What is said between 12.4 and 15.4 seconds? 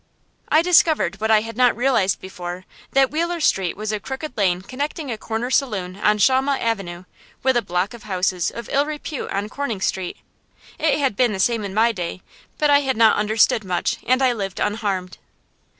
but I had not understood much, and I lived unharmed.